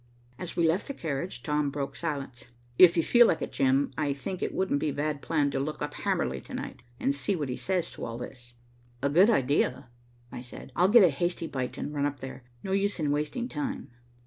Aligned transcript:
As 0.39 0.55
we 0.55 0.67
left 0.67 0.87
the 0.87 0.95
carriage, 0.95 1.43
Tom 1.43 1.69
broke 1.69 1.95
silence. 1.95 2.45
"If 2.79 2.97
you 2.97 3.03
feel 3.03 3.27
like 3.27 3.43
it, 3.43 3.51
Jim, 3.51 3.91
I 3.99 4.13
think 4.13 4.41
it 4.41 4.51
wouldn't 4.51 4.79
be 4.79 4.89
a 4.89 4.93
bad 4.93 5.21
plan 5.21 5.51
to 5.51 5.59
look 5.59 5.79
up 5.79 5.93
Hamerly 5.93 6.41
to 6.45 6.55
night, 6.55 6.81
and 6.99 7.13
see 7.13 7.35
what 7.35 7.49
he 7.49 7.55
says 7.55 7.91
to 7.91 8.05
all 8.05 8.17
this." 8.17 8.55
"A 9.03 9.09
good 9.09 9.29
idea," 9.29 9.89
I 10.31 10.41
said. 10.41 10.71
"I'll 10.75 10.87
get 10.89 11.03
a 11.03 11.09
hasty 11.11 11.45
bite 11.45 11.77
and 11.77 11.93
run 11.93 12.07
up 12.07 12.19
there. 12.19 12.41
No 12.63 12.71
use 12.71 12.99
in 12.99 13.11
wasting 13.11 13.47
time." 13.47 13.91